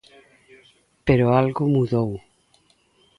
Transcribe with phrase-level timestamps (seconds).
[1.07, 2.09] Pero algo mudou.